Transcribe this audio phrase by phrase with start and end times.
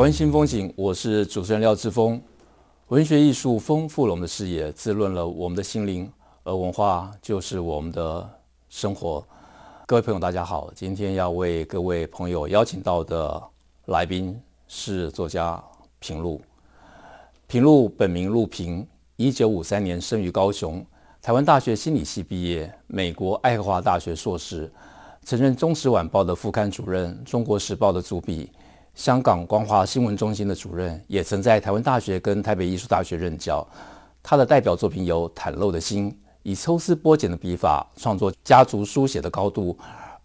[0.00, 2.18] 湾新风景，我是主持人廖志峰。
[2.88, 6.10] 文学艺术丰富了我们的视野，滋润了我们的心灵，
[6.42, 8.26] 而文化就是我们的
[8.70, 9.22] 生活。
[9.86, 13.42] 各位朋友，大家好，今天要为各位朋友邀请到的
[13.88, 15.62] 来宾是作家
[15.98, 16.40] 平路。
[17.46, 20.82] 平路本名路平，一九五三年生于高雄，
[21.20, 24.72] 台湾大学心理系毕业，美国爱荷华大学硕士，
[25.24, 28.50] 曾任《中时晚报》的副刊主任，《中国时报》的主笔。
[29.00, 33.66] 香港光华新闻中心的主任，也曾在台湾大学跟台北艺术大学任教。
[34.22, 36.12] 他的代表作品有《袒露的心》，
[36.42, 39.74] 以抽丝剥茧的笔法创作家族书写的高度。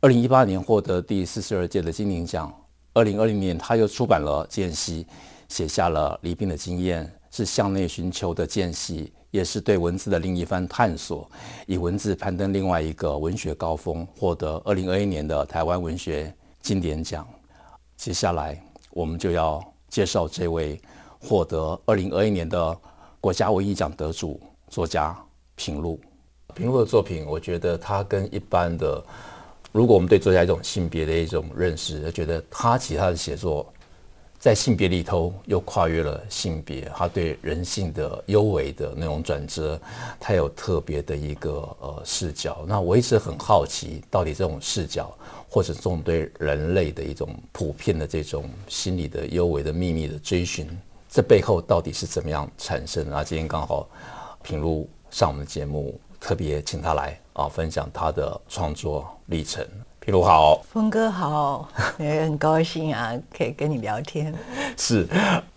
[0.01, 2.53] 二零一八年获得第四十二届的金鼎奖。
[2.93, 5.03] 二零二零年，他又出版了《间隙》，
[5.47, 11.31] 写下了离病的经验，是向内寻求的间隙，也是对文字的另一番探索。
[11.65, 17.25] 以文字攀登另外一个文学高峰，获得二零二一年的台湾文学金典奖。
[17.95, 18.61] 接下来，
[18.95, 20.79] 我们就要介绍这位
[21.19, 22.77] 获得二零二一年的
[23.19, 25.13] 国家文艺奖得主作家
[25.55, 25.99] 平路。
[26.53, 29.03] 平路的作品，我觉得他跟一般的，
[29.73, 33.67] 如果我们对作家一种性别的一种认识，觉得他其他的写作
[34.45, 39.81] 在性别里头又跨越了性别，他对人性的幽微的那种转折，
[40.19, 42.63] 他有特别的一个呃视角。
[42.67, 45.11] 那我一直很好奇，到底这种视角。
[45.49, 50.67] 或者这种对人类的一种普遍的这种心理的幽微的秘密的追寻，
[51.09, 53.15] 这背后到底是怎么样产生的？
[53.15, 53.89] 啊，今天刚好
[54.43, 59.65] 平路上我们的节目，特别请他来啊，分享他的创作历程。
[60.05, 61.67] 平路好，峰哥好，
[61.97, 64.31] 也 很高兴啊，可以跟你聊天。
[64.77, 65.07] 是，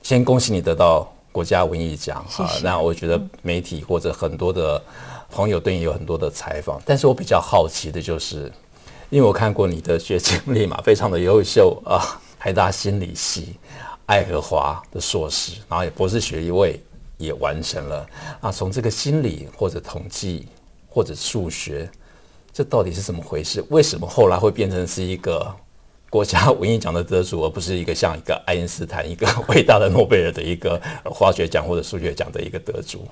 [0.03, 2.61] 先恭喜你得到国家文艺奖谢谢啊！
[2.65, 4.83] 那我觉得媒体或者很多的
[5.31, 8.51] 朋友对你有很多的采访，但是我比较好奇的就是。
[9.11, 12.01] 因为我看过你的学经历嘛， 非常的优秀啊，
[12.39, 13.55] 台大心理系，
[14.07, 16.81] 爱荷华的硕士，然后也博士学位
[17.19, 18.07] 也完成了。
[18.41, 20.47] 啊，从这个心理或者统计
[20.89, 21.91] 或者数学，
[22.59, 23.65] 这到底是怎么回事？
[23.71, 25.47] 为什么后来会变成是一个
[26.11, 33.07] 国家文艺奖的得主，而不是一个像一个爱因斯坦、一个 伟大的诺贝尔的一个化学奖或者数学奖的一个得主？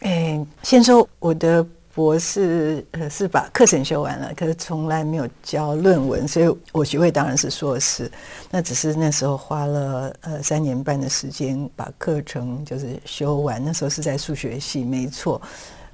[0.00, 1.66] 哎，先说我的。
[1.96, 8.12] 博士呃是把课程修完了，可是从来没有教论文，所以我学位当然是硕士。
[8.50, 13.64] 那只是那时候花了呃三年半的时间把课程就是修完。
[13.64, 15.40] 那时候是在数学系，没错。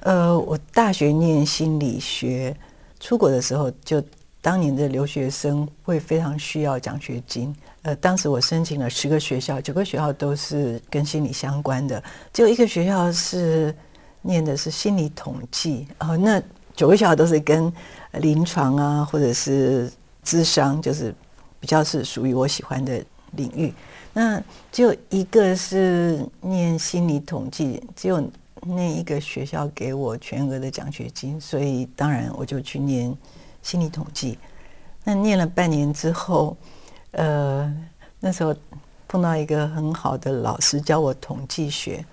[0.00, 2.52] 呃，我大学念心理学，
[3.02, 4.02] 出国的时候就
[4.40, 7.54] 当年的留学生会非常需要奖学金。
[7.82, 12.02] 呃，当时我申请了十个学校，九个学校都是跟心理相关的，
[12.32, 13.74] 只有一个学校是。
[14.24, 16.40] 念的是心理统计哦，那
[16.76, 17.72] 九个学校都是跟
[18.20, 19.90] 临床啊，或者是
[20.22, 21.12] 智商，就是
[21.58, 23.74] 比较是属于我喜欢的领域。
[24.12, 28.22] 那只有一个是念心理统计，只有
[28.64, 33.12] 那一个学校给我全额的奖学金，所以当然我就去念
[33.60, 34.38] 心理统计。
[35.04, 36.56] 那念了半年之后，
[37.10, 37.74] 呃，
[38.20, 38.54] 那时候
[39.08, 42.04] 碰到一个很好的老师教我统计学。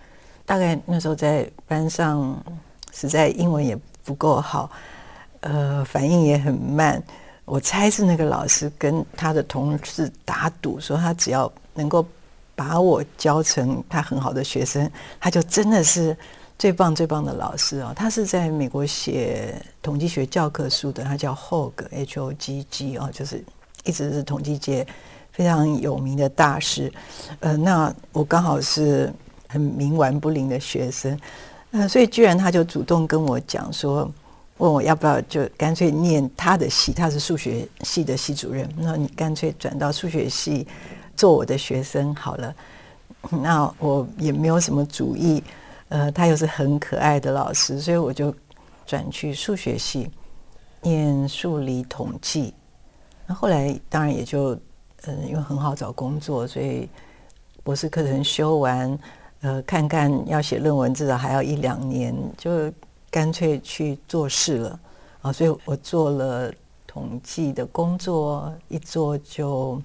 [0.46, 2.44] 大概那时候在班上，
[2.92, 4.72] 实在英文也不够好，
[5.42, 7.02] 呃，反应也很慢。
[7.46, 12.04] 我猜是那个老师跟他的同事打赌，说他只要能够
[12.56, 14.90] 把我教成他很好的学生，
[15.20, 16.18] 他就真的是
[16.60, 17.92] 最棒最棒的老师哦。
[17.96, 23.44] 他是在美国写统计学教科书的，他叫 Hogg H O G G 哦，就是
[23.84, 24.86] 一直是统计界
[25.32, 26.94] 非常有名的大师。
[27.40, 29.12] 呃，那我刚好是。
[29.52, 31.20] 很冥顽不灵的学生，
[31.72, 34.08] 呃，所以居然他就主动跟我讲说，
[34.58, 40.68] 问我要不要就干脆念他的系，他是数学系的系主任，那你干脆转到数学系
[41.16, 42.56] 做我的学生好了。
[43.42, 45.44] 那我也没有什么主意，
[45.90, 48.34] 呃，他又是很可爱的老师，所以我就
[48.86, 50.10] 转去数学系
[50.82, 52.54] 念数理统计。
[53.28, 54.62] 那后来当然也就，嗯、
[55.06, 56.90] 呃，因为很好找工作，所以
[57.64, 58.98] 博士课程修完。
[59.42, 62.70] 呃，看看要写论文，至少还要一两年，就
[63.10, 64.80] 干脆去做事了
[65.22, 65.32] 啊！
[65.32, 66.54] 所以我做了
[66.86, 69.82] 统计的工作，一做就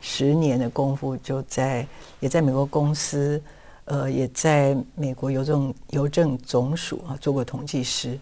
[0.00, 1.86] 十年的功夫，就在
[2.18, 3.38] 也在美国公司，
[3.86, 8.18] 呃，也在美国邮政邮政总署啊做过统计师。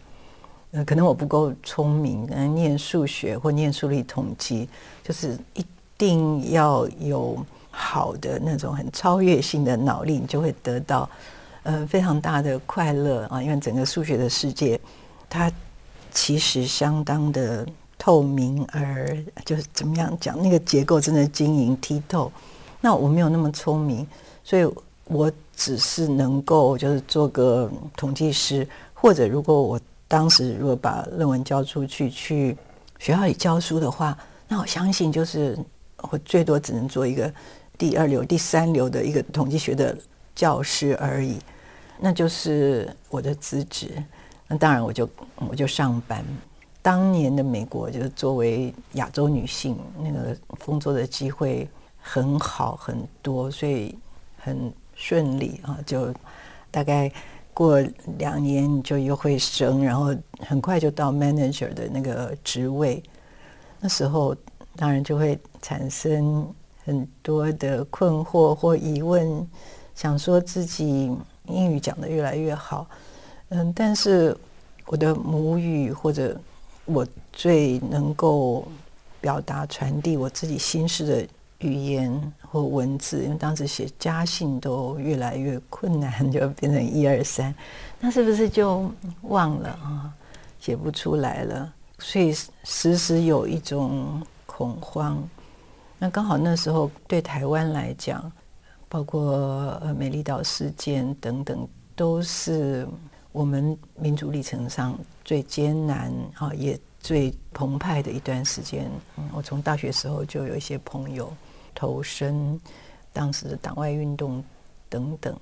[0.73, 4.69] 呃，可能我不够聪明，嗯，念数学或念数理统计，
[5.05, 5.64] 就是一
[5.99, 11.09] 定要有好的那种很超越性的脑力，你就会得到
[11.65, 13.43] 呃非常大的快乐啊！
[13.43, 14.81] 因为整个数学的世界，
[15.29, 15.53] 它
[16.11, 17.67] 其实相当的
[17.99, 22.32] 透明，而就是怎么样讲，那个结构真的晶莹剔透。
[22.81, 24.06] 那我没有那么聪明，
[24.43, 24.67] 所以
[25.05, 29.81] 我只是能够就是做个统计师，或者如果我。
[30.09, 32.55] 当时如果把论文交出去，去
[32.99, 34.15] 学校里教书的话，
[34.47, 35.59] 那我相信就是
[36.11, 37.33] 我最多只能做一个
[37.79, 39.97] 第二流、第三流的一个统计学的
[40.35, 41.39] 教师而已，
[41.99, 43.91] 那就是我的资质。
[44.47, 45.09] 那当然我就
[45.49, 46.23] 我就上班。
[46.83, 51.67] 当年的美国就是作为亚洲女性，那个工作的机会
[51.99, 53.97] 很好很多，所以
[54.37, 54.71] 很
[55.03, 56.15] 顺利啊，就
[56.71, 57.11] 大概。
[57.55, 57.79] 过
[58.17, 63.03] 两年就又会升，然后很快就到 manager 的那个职位。
[63.79, 64.35] 那时候
[64.75, 66.51] 当然就会产生
[66.83, 69.47] 很多的困惑或疑问，
[69.95, 71.15] 想说自己
[71.45, 72.89] 英语讲得越来越好，
[73.51, 74.35] 嗯，但是
[74.87, 76.35] 我的母语或者
[76.87, 78.67] 我最能够
[79.21, 81.29] 表达传递我自己心事的
[81.62, 87.55] 语言或文字，因为当时写家信都越来越困难， 就变成一二三，
[87.99, 88.91] 那是不是就
[89.23, 90.12] 忘了啊？
[90.59, 92.32] 写不出来了，所以
[92.64, 95.23] 时时有一种恐慌。
[95.99, 98.31] 那刚好那时候对台湾来讲，
[98.88, 99.23] 包括
[99.82, 101.67] 呃美丽岛事件等等，
[101.97, 102.87] 都是
[103.32, 108.91] 我们民主历程上最艰难啊，也最澎湃的一段时间。
[109.32, 111.32] 我从大学时候就有一些朋友。
[111.75, 112.61] 投身
[113.13, 114.43] 当时的党外运动
[114.89, 115.37] 等等，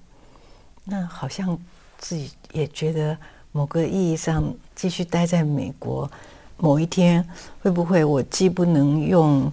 [0.84, 1.56] 那好像
[1.98, 3.16] 自己也觉得
[3.52, 6.10] 某个意义上继续待在美国，
[6.56, 7.24] 某一天
[7.62, 9.52] 会不会我既不能用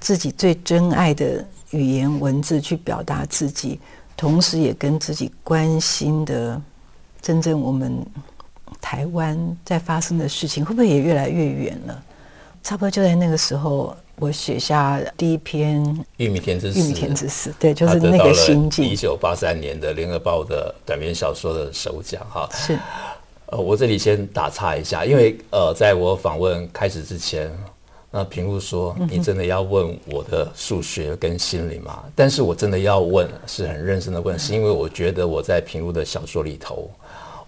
[0.00, 3.80] 自己最珍爱的语言文字去表达自己，
[4.16, 6.60] 同时也跟自己关心的
[7.20, 8.04] 真正我们
[8.80, 12.02] 台湾在发生的事情，会不会也越来越远了？
[12.62, 13.96] 差不多就在那个时候。
[14.22, 15.84] 我写下第一篇
[16.18, 18.84] 《玉米田之死》，玉米田之死，对，就是那个心境。
[18.84, 22.78] 一九八三年的《联合报》的短篇小说的首奖，哈，是。
[23.46, 27.50] 呃，我这里先打岔一下，因为呃，在我访问开始之前，
[28.12, 36.88] 那平路说：“你真的要问我的数学跟心理吗？”但是我真的要问，是很认真的问，是因为我觉得我在平路的小说里头，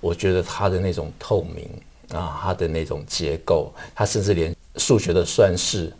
[0.00, 5.92] 我觉得他的那种透明啊，他的那种结构，他甚至连数学的算式。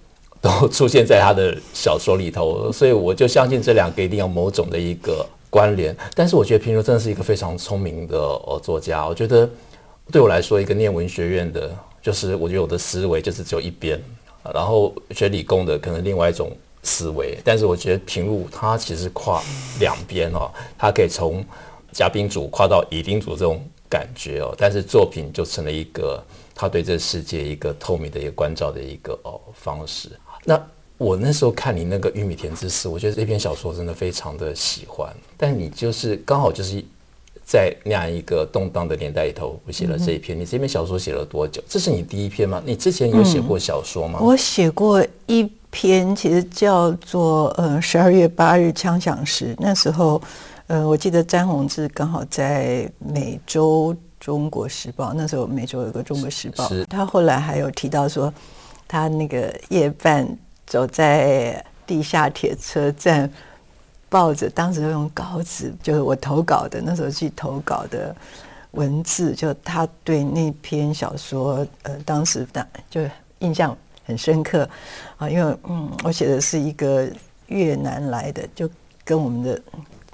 [0.45, 5.97] 都 出现在他的小说里头，所以我就相信这两个一定有某种的一个关联。
[6.15, 9.09] 但是我觉得平如真的是一个非常聪明的呃作家。
[9.09, 9.49] 我觉得
[10.13, 13.99] 对我来说，一个念文学院的，就是我觉得我的思维就是只有一边，
[14.53, 17.39] 然后学理工的可能另外一种思维。
[17.43, 19.43] 但是我觉得平路他其实跨
[19.81, 21.43] 两边哦，他可以从
[21.91, 26.23] 甲宾组跨到乙丁组这种感觉哦，但是作品就成了一个
[26.55, 30.11] 他对这世界一个透明的一个关照的一个哦方式。
[30.45, 30.61] 那
[30.97, 35.13] 我那时候看你那个《玉米田之死》，我觉得这篇小说真的非常的喜欢。
[35.37, 36.83] 但你就是刚好就是
[37.45, 40.39] 在那样一个动荡的年代里头，我写了这一篇。
[40.39, 41.63] 你这篇小说写了多久？
[41.69, 42.63] 这是你第一篇吗？
[42.65, 44.19] 你之前有写过小说吗？
[44.21, 49.47] 嗯、我写过一篇，其实叫做《呃十二月八日枪响时》。
[49.59, 50.23] 那时候，
[50.69, 58.33] 呃，我记得詹宏志刚好在每周中国时报，那时候美洲有个中国时报，他后来还有提到说。
[58.95, 60.25] 他那个夜半
[60.65, 63.29] 走在地下铁车站，
[64.09, 68.15] 抱着当时用稿纸，就是我投稿的那时候去投稿的
[68.71, 73.01] 文字，就他对那篇小说，呃，当时的就
[73.41, 74.71] 印象很深刻
[75.17, 77.11] 啊，因为嗯，我写的是一个
[77.49, 78.71] 越南来的，就
[79.05, 79.61] 跟我们的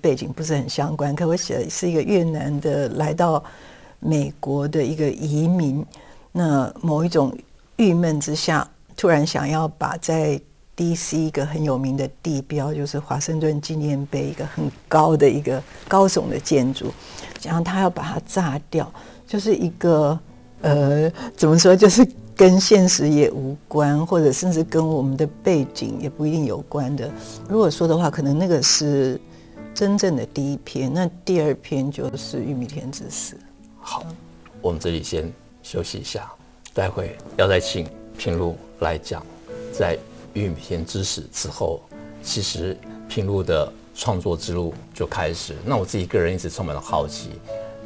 [0.01, 3.45] 背景不是很相关，可我写的是一个越南的来到
[3.99, 5.85] 美国的一个移民，
[6.33, 7.31] 那某一种。
[7.81, 10.39] 郁闷之下，突然想要把在
[10.77, 16.93] DC 一个很有名的地标，就是华盛顿纪念碑，一个很高的一个高耸的建筑，
[17.43, 18.93] 然后他要把它炸掉，
[19.27, 20.19] 就是一个
[20.61, 22.07] 呃，怎么说，就是
[22.37, 27.11] 跟现实也无关，或者甚至跟我们的背景也不一定有关的。
[27.49, 29.19] 如果说的话，可能那个是
[29.75, 33.37] 真正的第一篇，那第二篇就是《玉米田之死》。
[33.81, 34.05] 好，
[34.61, 35.33] 我们这里先
[35.63, 36.31] 休息一下。
[36.73, 37.87] 待会要再请
[38.17, 39.25] 平路来讲，
[39.73, 39.99] 在
[40.35, 41.81] 玉米田之死之后，
[42.23, 42.77] 其实
[43.09, 45.55] 平路的创作之路就开始。
[45.65, 47.31] 那我自己个人一直充满了好奇，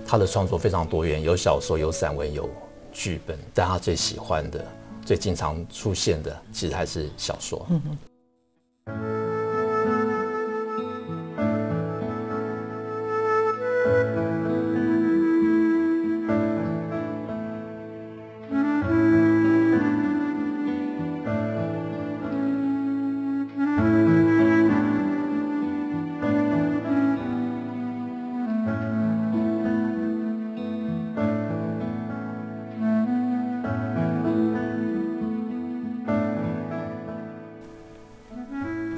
[0.06, 2.48] 他的创作非常多元，有小说，有散文，有
[2.92, 4.64] 剧本，但他最喜欢的、
[5.04, 7.66] 最经常出现的，其实还是小说。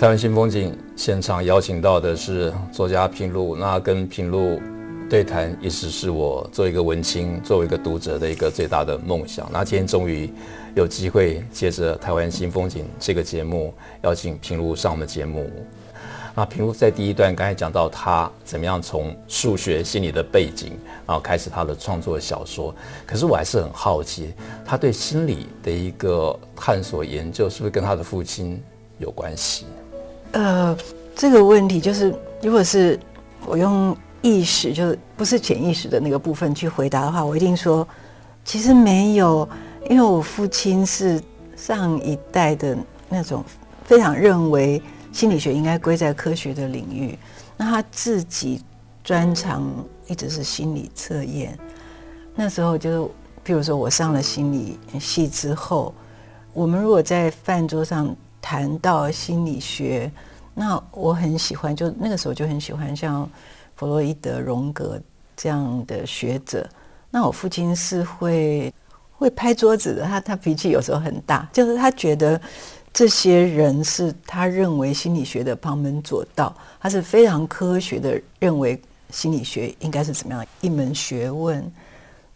[0.06, 4.62] 台湾新风景现场邀请到的是作家平路，那跟平路
[5.10, 9.50] 对谈，一直是我作为一个文青，作为一个读者的一个最大的梦想。
[9.52, 10.32] 那今天终于
[10.76, 15.50] 有机会借着台湾新风景这个节目，邀请平路上我们的节目。
[16.36, 22.72] 那平路在第一段刚才讲到他怎么样从数学心理的背景，然后开始他的创作小说。
[23.04, 24.32] 可是我还是很好奇，
[24.64, 28.62] 他对心理的一个探索研究，是不是跟他的父亲
[28.98, 29.66] 有关系？
[30.36, 30.76] 呃，
[31.14, 33.00] 这个问题就是，如果是
[33.46, 37.88] 我用意识，就是不是潜意识的那个部分去回答的话，我一定说，
[38.44, 39.48] 其实没有，
[39.88, 41.18] 因为我父亲是
[41.56, 42.76] 上一代的
[43.08, 43.42] 那种
[43.86, 47.18] 非常认为心理学应该归在科学的领域，
[47.56, 48.62] 那他自己
[49.02, 49.66] 专长
[50.06, 51.58] 一直是心理测验。
[52.34, 52.98] 那时候就是，
[53.42, 55.94] 譬如说我上了心理系之后，
[56.52, 58.14] 我们如果在饭桌上。
[58.48, 60.08] 谈到心理学，
[60.54, 63.28] 那我很喜欢，就那个时候就很喜欢像
[63.74, 65.00] 弗洛伊德、荣格
[65.36, 66.64] 这样的学者。
[67.10, 68.72] 那我父亲是会
[69.18, 72.40] 会拍桌子的，他他脾气有时候很大，就是他觉得
[72.92, 81.68] 这些人是他认为心理学的旁门左道，他是非常科学的认为心理学应该是怎么样一门学问。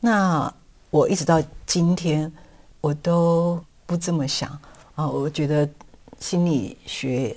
[0.01, 0.53] 那
[0.91, 2.33] 我一直到今天
[2.81, 4.51] 我都不这么想
[4.97, 5.69] 啊，我觉得。
[6.21, 7.37] 心理学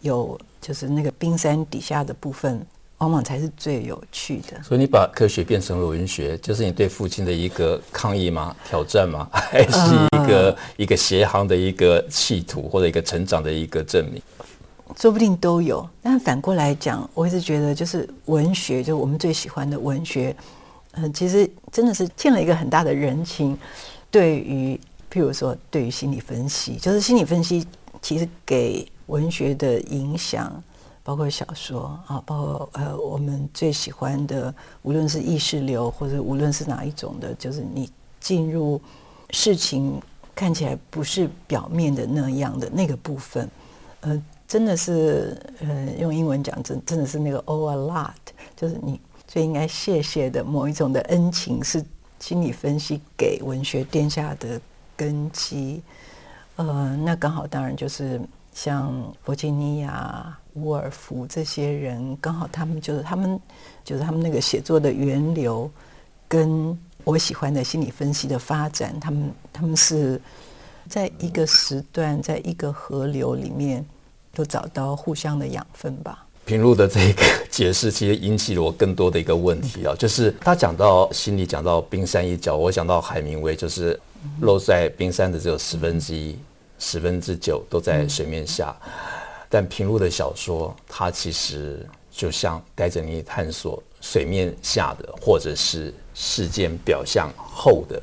[0.00, 2.64] 有就是那个冰山底下的部分，
[2.98, 4.62] 往往才是最有趣的。
[4.62, 8.54] 所以你把科学变成了文学，就是你对父亲的一个抗议吗？
[8.68, 9.28] 挑战吗？
[9.32, 14.20] 还是一个、呃、一个协行的一个企图，或者一个成长的一个证明？
[14.96, 15.88] 说不定都有。
[16.02, 20.34] 但反过来讲，我一直觉得，就是文学，就我们最喜欢的文学，
[20.92, 23.58] 嗯、呃，其实真的是欠了一个很大的人情。
[24.10, 24.78] 对于
[25.12, 27.66] 譬如说，对于心理分析，就是心理分析。
[28.02, 30.62] 其实给文学的影响，
[31.04, 37.88] 包括小说啊，包括呃我们最喜欢的，无论是意识流或者无论是哪一种的，就是你
[38.20, 38.80] 进入
[39.30, 40.02] 事情
[40.34, 43.48] 看起来不是表面的那样的那个部分，
[44.00, 48.10] 呃，真的是呃用英文讲真真的是那个 o a lot，
[48.56, 51.84] 就是你最应该谢谢的某一种的恩情，是
[52.18, 54.60] 心理分析给文学奠下的
[54.96, 55.82] 根基。
[56.56, 58.20] 呃，那刚好当然就是
[58.52, 58.92] 像
[59.24, 63.40] 弗吉尼亚、伍尔夫这些人，刚好他们就是他们
[63.82, 65.70] 就是他们那个写作的源流，
[66.28, 70.20] 跟我喜欢的心理分析的发展，他们他们是
[70.90, 73.84] 在一个时段，在一个河流里面，
[74.34, 76.26] 都找到互相的养分吧。
[76.44, 83.98] 平路的这个解释，其实引起了我更多的一个问题啊，就是他讲到心理，讲到冰山一角，我想到海明威就是。
[84.40, 86.38] 露在冰山的只有十分之一，
[86.78, 88.74] 十分之九都在水面下。
[89.48, 98.02] 但平路的小说，它其实就像带着你探索水面下的，或者是事件表象后的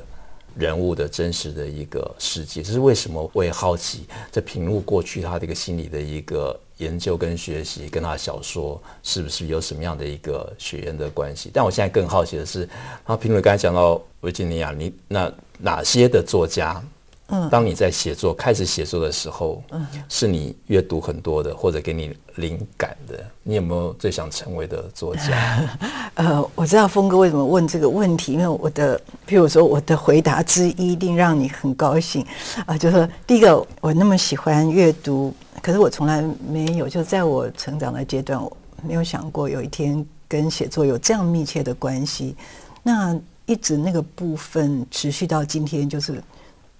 [0.54, 2.62] 人物的真实的一个世界。
[2.62, 11.48] 这是为什么我也好奇，这平路过去他的一个心理的一个研究跟学习，跟他小说是不是有什么样的一个血缘的关系？
[11.54, 12.68] 但我现在更好奇的是，
[13.06, 15.32] 他平路刚才讲到维吉尼亚，你那。
[15.62, 16.82] 哪些的作家？
[17.30, 23.24] 嗯，当你在写作开始写作的时候，嗯，是你阅读很多的，或者给你灵感的？
[23.42, 25.78] 你有没有最想成为的作家？
[26.14, 32.22] 呃，我知道峰哥为什么问这个问题，因为我的，譬如说我的回答之一一定让你很高兴
[32.66, 35.32] 啊，呃，就是说第一个，我那么喜欢阅读，
[35.62, 42.34] 可是我从来没有，就在我成长的阶段，我没有想过有一天跟写作有这样密切的关系。
[42.82, 46.22] 那一直那个部分持续到今天，就是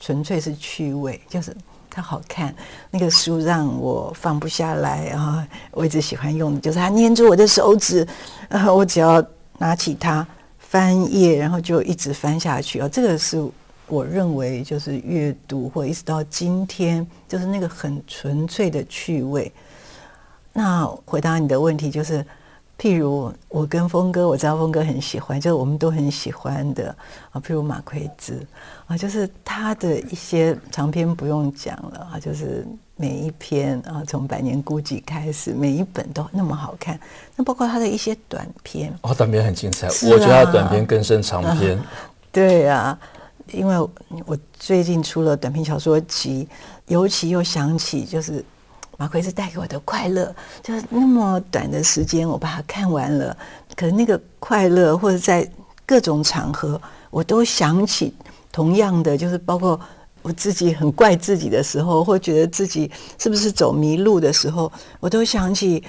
[0.01, 1.55] 纯粹是趣味，就是
[1.89, 2.53] 它好看。
[2.91, 5.47] 那个书让我放不下来啊！
[5.71, 8.07] 我一直喜欢用就是它粘住我的手指，
[8.49, 9.23] 然后我只要
[9.59, 10.27] 拿起它
[10.59, 12.89] 翻页，然后就一直翻下去啊！
[12.89, 13.47] 这个是
[13.87, 19.53] 我认为就是阅读，或一直到今天，就是那个很纯粹的趣味。
[20.53, 22.25] 那回答你的问题就是，
[22.81, 26.95] 譬如我跟峰哥，我知道峰哥很喜欢，就是我们都很喜欢的
[27.31, 28.41] 啊，譬如马奎兹
[28.87, 36.99] 啊，就是他的一些长篇不用讲了啊，就是每一篇啊，从《百年孤寂》开始，每一本都那么好看。
[37.37, 41.77] 那包括他的一些短篇，哦，短篇很精彩，啊、我觉得他短篇更胜长篇。
[41.77, 41.87] 啊
[42.33, 42.99] 对啊。
[43.53, 43.77] 因为
[44.27, 46.49] 我最近出了短篇小说集，
[46.87, 48.45] 尤其又想起就是
[49.01, 50.31] 马奎斯带给我的快乐，
[50.63, 53.35] 就是那么短的时间我把它看完了，
[53.75, 55.51] 可是那个快乐或者在
[55.87, 56.79] 各种场合，
[57.09, 58.15] 我都想起
[58.53, 59.81] 同样的，就是包括
[60.21, 65.83] 我自己很怪自己的时候，或觉得自己是不是走迷路的时候，我都想起。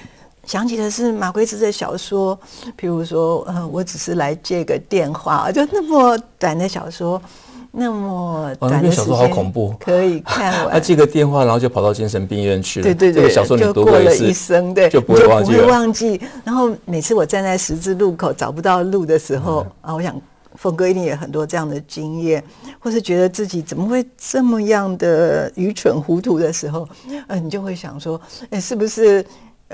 [0.44, 2.36] 想起的是马奎斯的小说，
[2.76, 7.22] 譬如说，呃，我只是来借个电话，就那么短的小说，
[7.74, 10.72] 那么短的小说好恐怖，可以看完。
[10.74, 12.84] 他借个电话，然后就跑到精神病院去了。
[12.84, 15.52] 对对对，这个小说你读过了一生，对，就不会忘记。
[15.52, 16.20] 不会忘记。
[16.44, 20.14] 然后每次我站在十字路口找不到路的时候，嗯、啊，我想
[20.56, 22.44] 峰哥一定也有很多这样的经验，
[22.78, 29.24] 或是觉得自己怎么会这么样的愚蠢糊涂的时候，嗯、呃，你就会想说，哎，是不是？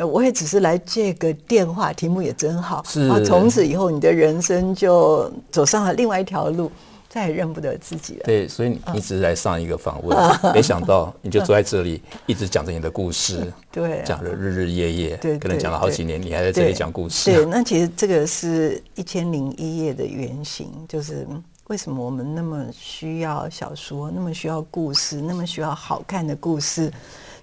[0.00, 2.84] 我也只是来借个电话，题目也真好。
[2.86, 6.70] 是啊，从此以后，你的人生就走上了另外一条路，
[7.18, 8.20] 再也认不得自己了。
[8.24, 13.52] 对，所以你一直来上一个访问，啊、没想到你就坐在这里，一直讲着你的故事。
[13.72, 17.32] 对、啊，讲了日日夜夜，对，可能讲了好几年，你还在这里讲故事。
[17.32, 21.26] 对，那其实这个是一千零一夜的原型，就是
[21.66, 26.92] 为什么我们那么需要小说，那么需要故事，那么需要好看的故事，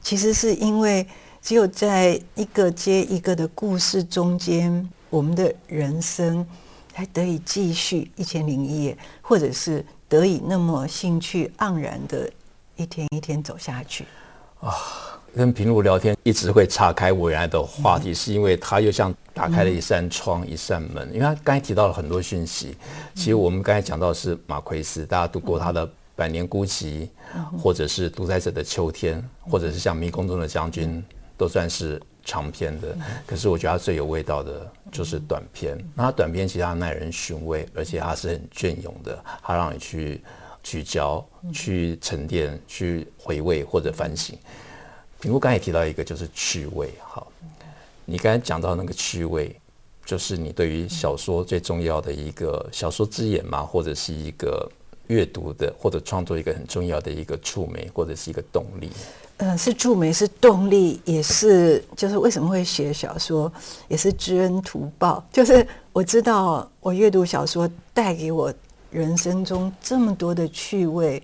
[0.01, 1.05] 其实是因为。
[1.47, 6.43] 只有在一个接一个的故事中间，我们的人生
[6.95, 12.31] 才得以继续一千零一夜，或者是得以那么兴趣盎然的
[12.77, 14.05] 一天一天走下去。
[14.61, 14.73] 啊，
[15.35, 21.05] 跟平路聊天一直会岔开我原来的话题，是因为他又像打开了一扇窗、嗯、一扇门。
[21.09, 22.77] 因为他刚才提到了很多讯息，
[23.13, 27.09] 其实我们刚才讲到的是马奎斯，大家读过他的《百年孤寂》，
[27.61, 31.03] 或者是《独裁者的秋天》，或者是像《迷宫中的将军》。
[31.37, 35.77] 都算是长篇的，可是我觉得它最有味道的就是短篇。
[35.95, 40.21] 那它短篇其实它耐人寻味，而且它是很隽永的，它让你去
[40.63, 44.35] 聚焦、去沉淀、去回味或者反省。
[45.21, 47.31] 平路刚才也提到一个就是趣味，好，
[48.03, 49.55] 你刚才讲到那个趣味，
[50.03, 54.69] 就是你对于小说最重要的一个小说之眼嘛，或者是一个
[55.07, 58.89] 阅读的或者创作一个很重要的一个触媒，或者是一个动力。
[59.57, 63.51] 是助媒，是动力，也是就是为什么会写小说，
[63.87, 65.23] 也是知恩图报。
[65.31, 68.53] 就是我知道我阅读小说带给我
[68.91, 71.21] 人生中这么多的趣味，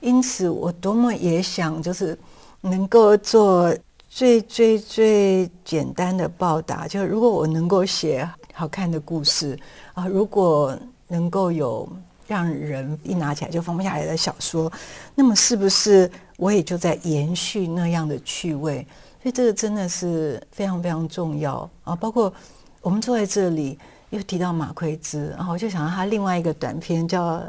[0.00, 2.18] 因此我多么也想就是
[2.60, 3.74] 能够做
[4.08, 6.86] 最最最简单的报答。
[6.86, 9.58] 就如果我能够写好看的故事
[9.94, 10.76] 啊，如果
[11.08, 11.88] 能够有
[12.26, 14.70] 让人一拿起来就放不下来的小说，
[15.14, 16.10] 那么是不是？
[16.42, 18.84] 我也就在延续那样的趣味，
[19.22, 21.94] 所以这个真的是非常非常重要啊！
[21.94, 22.34] 包括
[22.80, 23.78] 我们坐在这里
[24.10, 27.36] 又提到马奎兹，然后我就想到他另外一个短篇叫《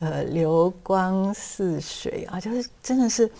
[0.00, 3.30] 呃流光似水》啊，就是真的是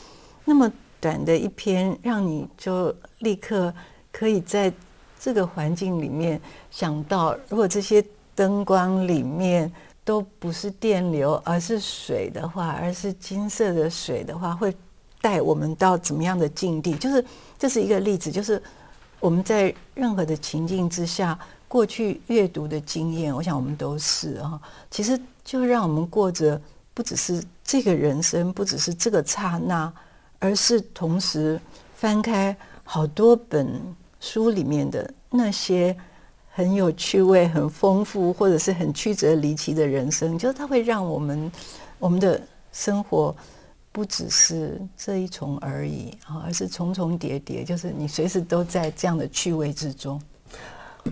[0.45, 3.75] 那么短的一篇，让你就立刻
[4.13, 4.73] 可以在
[5.19, 8.05] 这个环境里面想到，如果这些
[8.37, 9.69] 灯光里面
[10.05, 14.73] 都不是电流，而是水的话，而是金色的水的话，会。
[15.23, 16.95] 带我们到怎么样的境地？
[16.97, 17.25] 就是
[17.59, 18.61] 这是一个例子，就是
[19.21, 24.61] 我们在任何的情境之下，过去阅读的经验，我想我们都是啊。
[24.91, 26.61] 其实就让我们过着
[26.93, 29.91] 不只是这个人生，不只是这个刹那，
[30.41, 31.59] 而是同时
[31.95, 33.81] 翻开好多本
[34.19, 35.97] 书里面的那些
[36.51, 40.37] 很有趣味、很丰富，或者是很曲折离奇的人生。
[40.37, 41.53] 就是它会让我们
[42.01, 42.41] 我们的
[42.73, 43.35] 生活。
[43.93, 50.21] 不只是这一重而已啊，而是重重叠叠，就是你随时都在这样的趣味之中。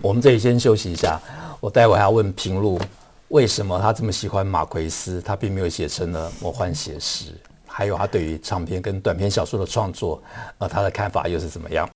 [0.01, 1.19] 我们这里先休息一下，
[1.59, 2.79] 我待会还要问平路，
[3.27, 5.21] 为什么他这么喜欢马奎斯？
[5.21, 7.33] 他并没有写成了魔幻写实，
[7.67, 10.23] 还有他对于长篇跟短篇小说的创作，
[10.57, 11.87] 呃，他的看法又是怎么样？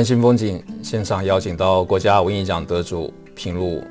[0.00, 3.84] 湾新风景现场邀请到国家文艺奖得主平路。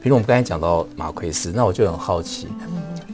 [0.00, 2.46] 平路，我们刚才讲到马奎斯，那我就很好奇，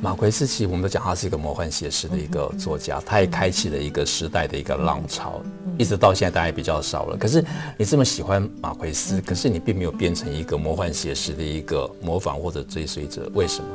[0.02, 5.40] 马奎斯其实我们都讲他是一个魔幻写实的一个作家，他也开启了一个时代的一个浪潮，
[5.78, 7.16] 一直到现在大家也比较少了。
[7.16, 7.42] 可是
[7.78, 13.68] 你这么喜欢马奎斯，可是你并没有变成一个魔幻写实的一个模仿或者追随者，为什么？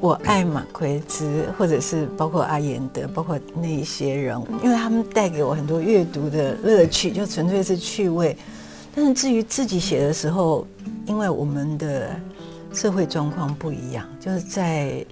[0.00, 8.36] 我爱马奎兹，或者是包括阿言德，包括那一些人，因为他们带给我很多阅读的乐趣，就纯粹是趣味。
[8.94, 10.66] 但是至于自己写的时候，
[11.06, 12.10] 因为我们的
[12.72, 15.04] 社会状况不一样，就是在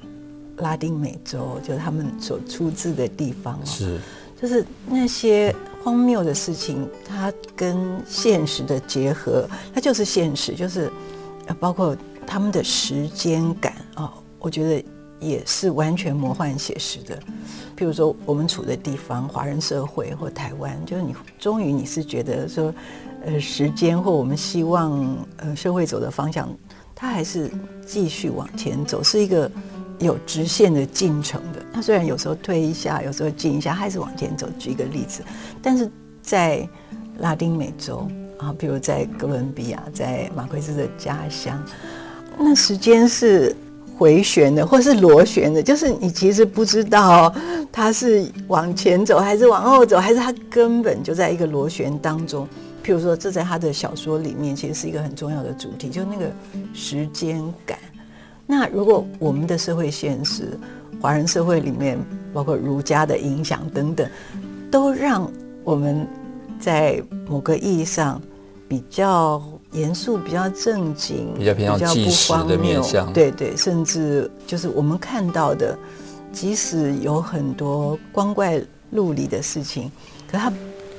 [0.58, 3.98] 拉丁美洲，就是他们所出自的地方，是，
[4.40, 10.90] 就是那些荒谬的事情，它跟现实的结合，它就是现实，就是
[11.58, 14.12] 包括他们的时间感啊，
[14.44, 14.84] 我觉得
[15.18, 17.18] 也是完全魔幻写实的。
[17.76, 22.72] 譬如说，我们处的地方，华人社会或台湾，就是你终于你是觉得说。
[23.26, 26.46] 呃，时间或我们希望呃社会走的方向，
[26.94, 27.50] 它还是
[27.86, 29.50] 继续往前走，是一个
[29.98, 31.64] 有直线的进程的。
[31.72, 34.46] 它虽然有时候推一下，有时候进一下，还是往前走。
[34.58, 35.22] 举一个例子，
[35.62, 36.68] 但是在
[37.20, 41.58] 拉丁美洲啊，比如在哥伦比亚，在马奎斯的家乡，
[42.38, 43.56] 那时间是
[43.96, 47.32] 回旋的，或是螺旋的，就是你其实不知道
[47.72, 52.46] 它是往前走还是往后走，还是它根本就在一个螺旋当中。
[52.84, 56.30] 譬如说，这在他的小说里面，其实是一个很重要的主题，就那个
[56.74, 57.78] 时间感。
[58.46, 60.58] 那如果我们的社会现实，
[61.00, 61.98] 华人社会里面，
[62.34, 64.06] 包括儒家的影响等等，
[64.70, 65.26] 都让
[65.64, 66.06] 我们
[66.60, 68.20] 在某个意义上
[68.68, 69.42] 比较
[69.74, 75.76] 严肃、比较正经、比较偏向纪实的面向，对对，甚至就是我们看到的，
[76.32, 79.90] 即使有很多光怪陆离的事情，
[80.26, 80.50] 可它。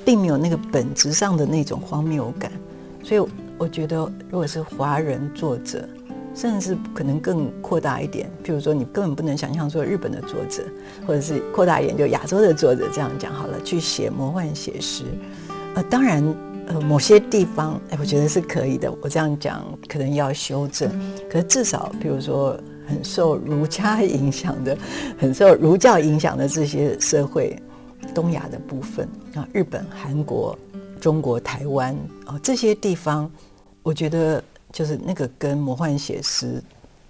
[0.06, 2.52] 并没有那个本质上的那种荒谬感，
[3.02, 3.98] 所以我觉得，
[4.30, 5.84] 如果是华人作者，
[6.36, 10.62] 甚至可能更扩大一点，譬如说，你根本不能想象说日本的作者，
[11.08, 15.06] 或者是扩大一点，就亚洲的作者这样讲好了，去写魔幻写实。
[15.74, 16.24] 呃，当然，
[16.68, 18.92] 呃，某些地方，哎，我觉得是可以的。
[19.02, 20.90] 我这样讲可能要修正，
[21.30, 24.78] 可是至少，譬如说，很受儒家影响的，
[25.18, 27.58] 很受儒教影响的这些社会。
[28.14, 30.58] 东亚的部分啊，日本、韩国、
[31.02, 31.94] 中国、台湾
[32.26, 33.30] 啊，这些地方，
[33.82, 36.64] 我觉得就是那个跟魔幻写实，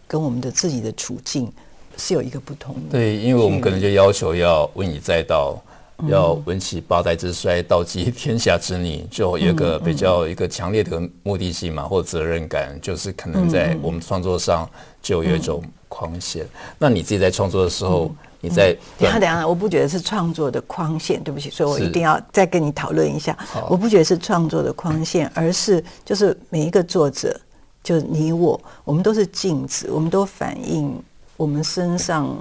[0.08, 1.52] 跟我们的自己的处境
[1.98, 2.82] 是有一个不同的。
[2.92, 5.62] 对，因为我们可能就要求要文以再道，
[6.08, 14.70] 要文起八代之衰，道济 天下之逆，就有一个比较一个强烈的目的性嘛，或责任感，就是可能在我们创作上
[15.02, 16.46] 就有一种框限。
[16.78, 18.14] 那你自己在创作的时候？
[18.42, 23.36] 你在等下等下，我不觉得是创作的框线，对不起，所以我一定要再跟你讨论一下。
[23.68, 27.36] 我不觉得是创作的框线，而是就是每一个作者，
[27.84, 30.96] 就是你我，我们都是镜子，我们都反映
[31.38, 32.38] 我们身上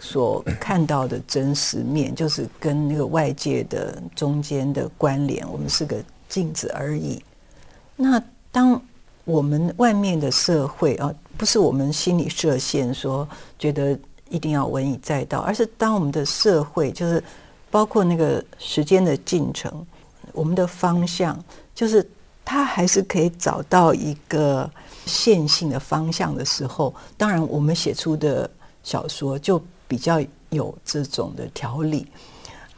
[0.00, 5.96] 所看到的真实面，就是跟那个外界的中间的关联，我们是个
[6.28, 7.22] 镜子而已。
[7.96, 8.80] 那当
[9.24, 13.98] 我们外面的社会啊，不是我们心里设限，说觉得。
[14.30, 17.24] 一定要文以载道，而是当我们的社会就是
[17.70, 19.86] 包括那个时间的进程，
[20.34, 21.42] 我们的方向
[21.74, 22.06] 就是
[22.44, 24.70] 它还是可以找到一个
[25.06, 28.50] 线性的方向的时候，当然我们写出的
[28.82, 29.58] 小说就
[29.88, 32.06] 比较有这种的条理。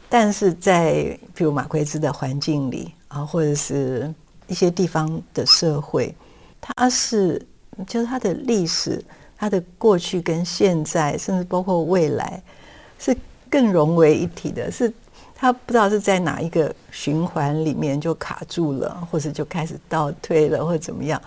[0.09, 4.11] 但是在比如马奎兹的环境里啊，或者是
[4.47, 6.15] 一些地方的社会，
[6.59, 7.45] 它是
[7.85, 9.03] 就是它的历史。
[9.43, 12.39] 它的过去跟现在，甚至包括未来，
[12.99, 13.17] 是
[13.49, 14.69] 更融为一体的。
[14.69, 14.93] 是，
[15.33, 21.19] 它不知道是在哪一个循环里面就卡住了，或者就开始倒退了，或者怎么样。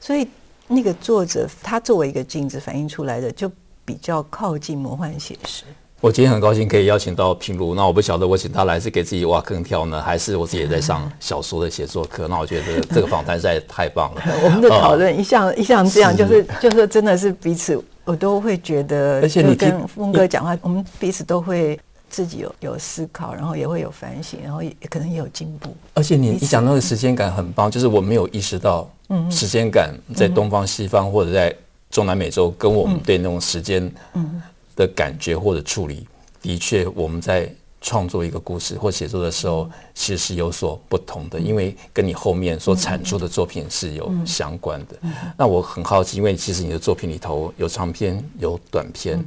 [0.00, 0.26] 所以，
[0.66, 3.52] 那个作者他作为一个镜子反映出来的，就
[3.88, 5.64] 比较靠近魔幻写实。
[6.02, 12.28] 我今天很高兴可以邀请到平如，那我不晓得我请他来是给自己挖坑跳呢，还是我自己也在上小说的写作课？
[12.28, 14.22] 那我觉得这个访谈实在太棒了。
[14.44, 25.74] 我们的讨论一向一向这样，就是就是真的是彼此，我都会觉得，而且你跟峰哥讲话，我们彼此都会自己有有思考，然后也会有反省，然后也可能也有进步。
[25.94, 31.52] 而且你你讲到的时间感很棒，就是我没有意识到，嗯，时间感在东方、西方或者在
[31.90, 34.42] 中南美洲，跟我们对那种时间，嗯。
[34.76, 36.06] 的感觉或者处理，
[36.40, 44.96] 的确，我们在创作一个故事或写作的时候，其实是有所不同的，因为跟你后面所产出的作品是有相关的。
[45.36, 49.20] 那我很好奇，因为其实你的作品里头有长篇有短篇。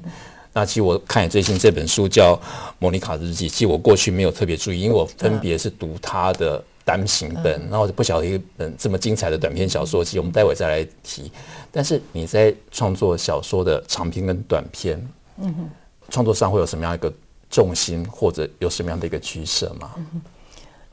[0.54, 2.34] 那其实我看你最近这本书叫
[2.80, 11.32] 《莫妮卡日记》，其实我过去没有特别注意，因为我分别是读他的单行本，然后就不晓得一本这么精彩的短篇小说集，我们待会再来提。
[11.72, 15.00] 但是你在创作小说的长篇跟短篇，
[15.38, 15.70] 嗯哼，
[16.10, 17.14] 创作上会有什么样一个
[17.50, 19.92] 重心，或者有什么样的一个取舍吗？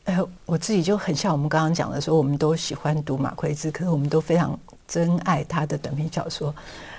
[0.05, 6.55] 呃，我自己就很像我们刚刚讲的说，我们都喜欢读马奎兹，可是我们都非常珍爱他的短篇小说。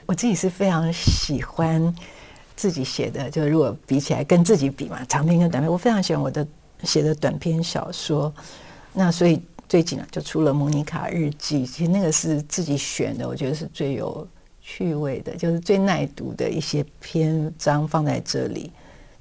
[0.05, 1.95] 我自己是非常喜欢
[2.55, 6.45] 自己写的，就如果比起来跟自己比嘛，长篇跟短篇，我非常喜欢我的
[6.83, 8.33] 写的短篇小说。
[8.99, 14.27] 那所以最近啊，就出了《莫妮卡日记》，其实那个是自己选的，我觉得是最有
[14.59, 18.69] 趣味的，就是最耐读的一些篇章放在这里。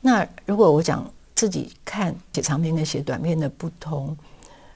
[0.01, 4.17] 那如果我讲自己看写长篇跟写短篇的不同，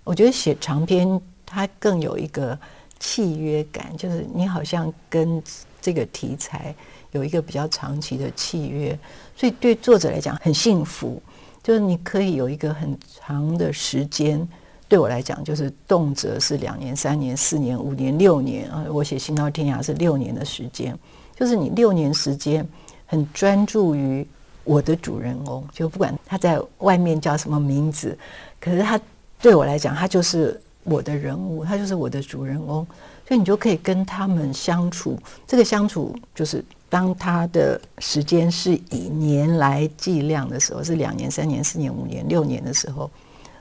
[0.05, 2.57] 我觉得写长篇它更有一个
[3.01, 5.43] 契约感，就是你好像跟
[5.81, 6.73] 这个题材
[7.11, 8.97] 有一个比较长期的契约，
[9.35, 11.21] 所以对作者来讲很幸福，
[11.61, 14.49] 就是你可以有一个很长的时间。
[14.93, 18.85] 对我来讲，就是动辄是两年、三年、四年、五年、六年啊！
[18.91, 20.95] 我写《行到天涯》是六年的时间，
[21.35, 22.63] 就是你六年时间
[23.07, 24.27] 很专注于
[24.65, 28.15] 我的主人公，就不管他在外面叫什么名字，
[28.61, 29.01] 可是他
[29.41, 32.87] 对我来讲，他就是我的人物，他就是我的主人公，
[33.27, 35.19] 所以你就可以跟他们相处。
[35.47, 43.11] 这个相处就是当他的时间是以年来计量的时候，是两年、三年、四年、五年、六年的时候，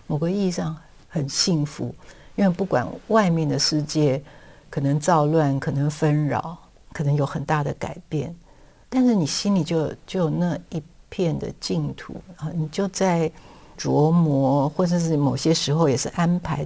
[0.08, 0.76] 某个意义上。
[1.14, 1.94] 很幸福，
[2.38, 4.24] 因为不管外面的世界
[4.70, 6.58] 可能躁乱，可能纷扰，
[6.94, 8.34] 可能有很大的改变，
[8.88, 13.30] 但是你心里就就有那一片的净土啊，你就在
[13.78, 16.66] 琢磨，或者是某些时候也是安排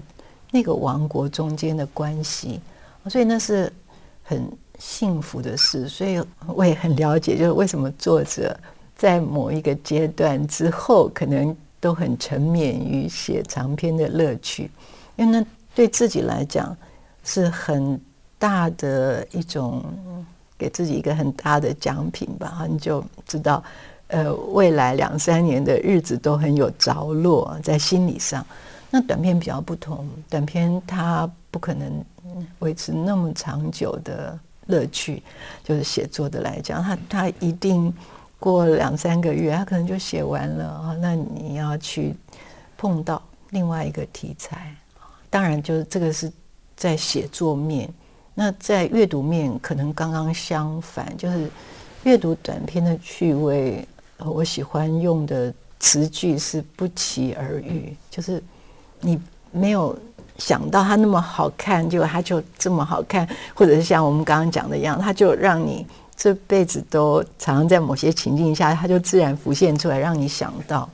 [0.52, 2.62] 那个王国中间的关系，
[3.08, 3.74] 所以那是
[4.22, 5.90] 很幸福的事。
[5.90, 8.56] 所以我也很了解，就是为什么作者
[8.96, 11.58] 在某一个阶段之后可能。
[11.86, 14.71] 都很沉湎于写长篇的乐趣，
[15.17, 15.45] 因为那
[15.76, 16.76] 对自己来讲
[17.24, 18.02] 是很
[18.39, 19.84] 大的一种
[20.58, 22.65] 给自己一个很大的奖品吧。
[22.67, 23.63] 你就知道，
[24.08, 28.43] 呃，未来两三年的日子都很有着落在心理上。
[28.89, 32.04] 那短篇比较不同，短篇它不可能
[32.58, 35.21] 维持那么长久的乐趣，
[35.63, 37.93] 就是写作的来讲，它它一定。
[38.52, 40.96] 过两三个月，他可能就写完了啊。
[41.02, 42.16] 那你要去
[42.78, 44.72] 碰到另外一个题材，
[45.32, 46.32] 当然就是这个是
[46.76, 47.90] 在写作面。
[48.36, 51.50] 那在阅读面可能刚刚相反，就是
[52.04, 53.84] 阅读短篇的趣味。
[54.20, 58.42] 我喜欢用的词句是不期而遇，就是
[59.02, 59.20] 你
[59.52, 59.98] 没有
[60.38, 65.84] 想到它那么好看，结果它就这么好看，或者是像我们刚刚讲的一样，它就让你。
[66.17, 70.89] 这辈子都常常在某些情境下，它就自然浮现出来，让你想到。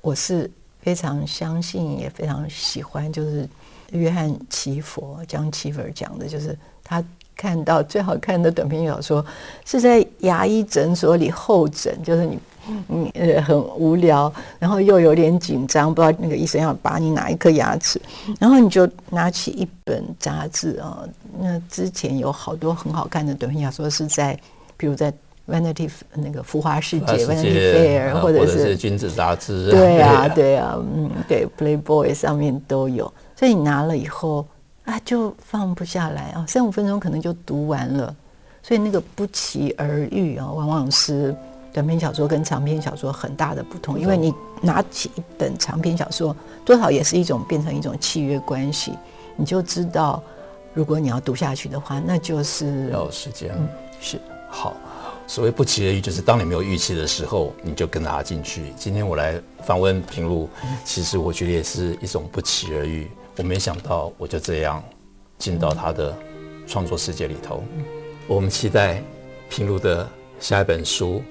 [0.00, 3.48] 我是非常相信，也非常喜欢，就是
[3.92, 7.02] 约翰奇佛将奇佛讲的，就是他
[7.36, 9.24] 看到最好看的短篇小说
[9.64, 12.38] 是在牙医诊所里候诊，就是你
[12.86, 18.00] 你呃很无聊，然后又有点紧张，不知道那个医生要拔你哪一颗牙齿，
[18.38, 21.04] 然后你就拿起一本杂志啊。
[21.38, 24.38] 那之前有好多很好看的短篇小说是在，
[24.76, 25.12] 比如在
[25.48, 33.12] Vanity 那个浮华世界，Vanity Fair，或者是君子杂志，对啊，对啊，嗯，对，Playboy 上面都有。
[33.34, 34.46] 所以你拿了以后
[34.84, 38.14] 啊，就放不下来啊，三五分钟可能就读完了。
[38.62, 41.34] 所以那个不期而遇啊，往往是
[41.72, 43.98] 短篇小说跟长篇小说很大的不同。
[43.98, 48.92] 因为你拿起一本长篇小说，多少也是一种变成一种契约关系，
[49.36, 50.22] 你就知道。
[50.74, 53.50] 如果你要读下去的话，那就是要有时间。
[53.54, 53.68] 嗯，
[54.00, 54.74] 是好。
[55.26, 58.72] 所谓不期而遇，就是当你没有预期的时候，你就跟他进去。
[58.74, 60.48] 今天我来访问平路，
[60.82, 63.10] 其实我觉得也是一种不期而遇。
[63.36, 64.82] 我没想到我就这样
[65.38, 66.16] 进到他的
[66.66, 67.62] 创作世界里头。
[68.26, 69.02] 我们期待
[69.50, 70.08] 平路的
[70.40, 71.22] 下一本书，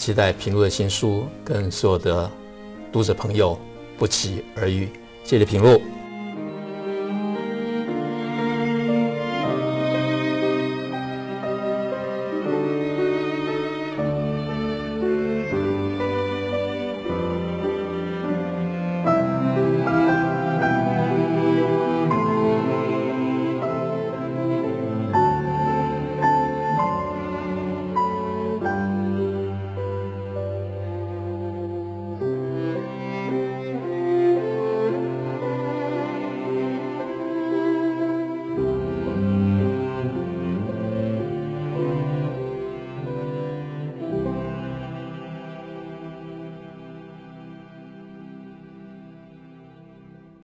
[0.00, 2.30] 期待平路的新书跟所有的
[2.90, 3.60] 读者朋友
[3.98, 4.88] 不期而遇。
[5.24, 5.78] 谢谢平路。